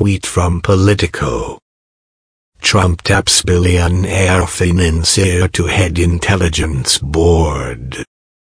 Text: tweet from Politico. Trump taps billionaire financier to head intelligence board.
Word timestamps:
tweet 0.00 0.24
from 0.24 0.62
Politico. 0.62 1.58
Trump 2.62 3.02
taps 3.02 3.42
billionaire 3.42 4.46
financier 4.46 5.46
to 5.46 5.66
head 5.66 5.98
intelligence 5.98 6.96
board. 6.96 8.02